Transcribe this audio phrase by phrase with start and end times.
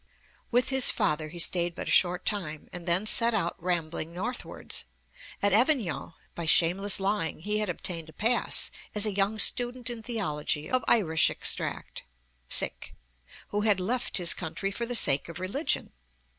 [0.49, 4.85] With his father he stayed but a short time, and then set out rambling northwards.
[5.43, 10.01] At Avignon, by shameless lying, he had obtained a pass 'as a young student in
[10.01, 12.01] theology, of Irish extract
[13.49, 15.93] who had left his country for the sake of religion' (p.